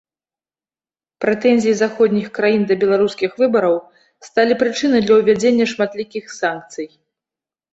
Прэтэнзіі 1.25 1.73
заходніх 1.81 2.27
краін 2.39 2.63
да 2.71 2.77
беларускіх 2.83 3.35
выбараў 3.41 3.75
сталі 4.29 4.53
прычынай 4.65 5.01
для 5.07 5.13
ўвядзення 5.21 5.65
шматлікіх 5.75 6.25
санкцый. 6.41 6.87